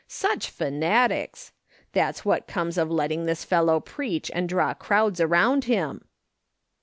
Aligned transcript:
Such 0.07 0.49
fanatics! 0.49 1.51
That's 1.93 2.25
what 2.25 2.47
comes 2.47 2.79
of 2.79 2.89
letting 2.89 3.27
this 3.27 3.43
fellow 3.45 3.79
preach 3.79 4.31
and 4.33 4.49
draw 4.49 4.73
crowds 4.73 5.21
around 5.21 5.65
him 5.65 6.05